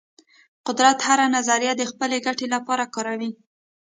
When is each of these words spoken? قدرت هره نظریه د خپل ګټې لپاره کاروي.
قدرت 0.67 0.97
هره 1.07 1.25
نظریه 1.37 1.73
د 1.77 1.83
خپل 1.91 2.09
ګټې 2.25 2.47
لپاره 2.55 2.83
کاروي. 2.95 3.31